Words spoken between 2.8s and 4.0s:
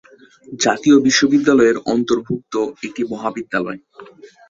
একটি মহাবিদ্যালয়।